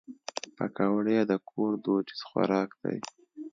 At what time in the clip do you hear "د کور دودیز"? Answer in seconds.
1.29-2.19